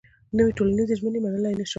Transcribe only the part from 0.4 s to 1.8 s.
ټولنيزې ژمنې منلای نه شم.